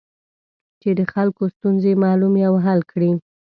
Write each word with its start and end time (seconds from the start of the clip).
چې 0.81 0.89
د 0.99 1.01
خلکو 1.13 1.43
ستونزې 1.55 1.91
معلومې 2.03 2.41
او 2.49 2.55
حل 2.65 2.79
کړي. 2.91 3.11